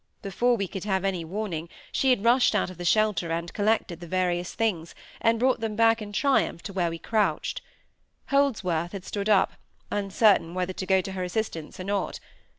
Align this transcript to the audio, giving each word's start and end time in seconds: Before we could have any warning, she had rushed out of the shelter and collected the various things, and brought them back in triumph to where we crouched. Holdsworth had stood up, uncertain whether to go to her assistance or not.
Before 0.23 0.57
we 0.57 0.67
could 0.67 0.85
have 0.85 1.05
any 1.05 1.23
warning, 1.23 1.69
she 1.91 2.09
had 2.09 2.23
rushed 2.23 2.55
out 2.55 2.71
of 2.71 2.79
the 2.79 2.85
shelter 2.85 3.31
and 3.31 3.53
collected 3.53 3.99
the 3.99 4.07
various 4.07 4.55
things, 4.55 4.95
and 5.21 5.37
brought 5.37 5.59
them 5.59 5.75
back 5.75 6.01
in 6.01 6.11
triumph 6.11 6.63
to 6.63 6.73
where 6.73 6.89
we 6.89 6.97
crouched. 6.97 7.61
Holdsworth 8.29 8.93
had 8.93 9.05
stood 9.05 9.29
up, 9.29 9.51
uncertain 9.91 10.55
whether 10.55 10.73
to 10.73 10.87
go 10.87 11.01
to 11.01 11.11
her 11.11 11.23
assistance 11.23 11.79
or 11.79 11.83
not. 11.83 12.19